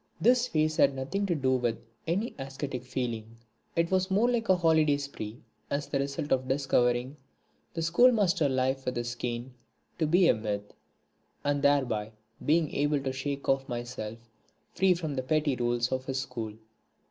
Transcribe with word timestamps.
This 0.19 0.47
phase 0.47 0.77
had 0.77 0.95
nothing 0.95 1.27
to 1.27 1.35
do 1.35 1.51
with 1.57 1.77
any 2.07 2.33
ascetic 2.39 2.81
feeling. 2.83 3.37
It 3.75 3.91
was 3.91 4.09
more 4.09 4.27
like 4.31 4.49
a 4.49 4.55
holiday 4.57 4.97
spree 4.97 5.37
as 5.69 5.85
the 5.85 5.99
result 5.99 6.31
of 6.31 6.47
discovering 6.47 7.17
the 7.75 7.83
schoolmaster 7.83 8.49
Life 8.49 8.85
with 8.85 8.95
his 8.95 9.13
cane 9.13 9.53
to 9.99 10.07
be 10.07 10.27
a 10.27 10.33
myth, 10.33 10.73
and 11.43 11.61
thereby 11.61 12.13
being 12.43 12.73
able 12.73 12.99
to 13.01 13.13
shake 13.13 13.45
myself 13.69 14.17
free 14.73 14.95
from 14.95 15.13
the 15.13 15.21
petty 15.21 15.55
rules 15.55 15.91
of 15.91 16.05
his 16.05 16.19
school. 16.19 16.53